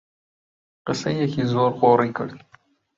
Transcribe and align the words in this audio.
قسەیەکی 0.85 1.43
زۆر 1.53 1.71
قۆڕی 1.79 2.11
کرد 2.17 2.37